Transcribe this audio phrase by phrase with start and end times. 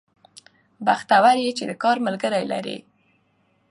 [0.85, 2.77] بختور يې چې د کار ملګري لرې